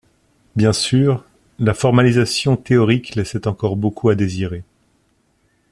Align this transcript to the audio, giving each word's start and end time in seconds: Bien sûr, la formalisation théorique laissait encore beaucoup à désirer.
Bien 0.55 0.73
sûr, 0.73 1.23
la 1.59 1.75
formalisation 1.75 2.57
théorique 2.57 3.13
laissait 3.13 3.47
encore 3.47 3.75
beaucoup 3.75 4.09
à 4.09 4.15
désirer. 4.15 4.63